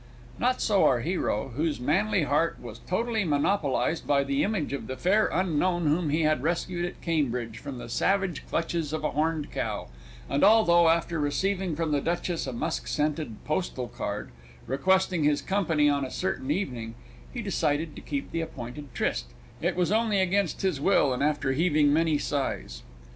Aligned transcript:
Not 0.39 0.61
so 0.61 0.83
our 0.85 1.01
hero, 1.01 1.49
whose 1.49 1.79
manly 1.79 2.23
heart 2.23 2.57
was 2.59 2.79
totally 2.79 3.23
monopolised 3.23 4.07
by 4.07 4.23
the 4.23 4.43
image 4.43 4.73
of 4.73 4.87
the 4.87 4.97
fair 4.97 5.27
unknown 5.27 5.85
whom 5.85 6.09
he 6.09 6.23
had 6.23 6.41
rescued 6.41 6.85
at 6.85 6.99
Cambridge 7.03 7.59
from 7.59 7.77
the 7.77 7.87
savage 7.87 8.41
clutches 8.49 8.93
of 8.93 9.03
a 9.03 9.11
horned 9.11 9.51
cow, 9.51 9.89
and 10.27 10.43
although, 10.43 10.89
after 10.89 11.19
receiving 11.19 11.75
from 11.75 11.91
the 11.91 12.01
Duchess 12.01 12.47
a 12.47 12.51
musk 12.51 12.87
scented 12.87 13.35
postal 13.45 13.87
card, 13.89 14.31
requesting 14.65 15.23
his 15.23 15.39
company 15.43 15.87
on 15.87 16.03
a 16.03 16.09
certain 16.09 16.49
evening, 16.49 16.95
he 17.31 17.43
decided 17.43 17.95
to 17.95 18.01
keep 18.01 18.31
the 18.31 18.41
appointed 18.41 18.95
tryst, 18.95 19.27
it 19.61 19.75
was 19.75 19.91
only 19.91 20.19
against 20.19 20.63
his 20.63 20.81
will 20.81 21.13
and 21.13 21.21
after 21.21 21.51
heaving 21.53 21.93
many 21.93 22.17
sighs. 22.17 22.81